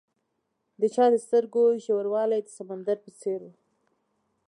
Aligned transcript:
د 0.79 0.81
چا 0.95 1.05
د 1.13 1.15
سترګو 1.25 1.63
ژوروالی 1.83 2.39
د 2.43 2.47
سمندر 2.57 2.97
په 3.05 3.09
څېر 3.21 3.39
وي. 3.47 3.55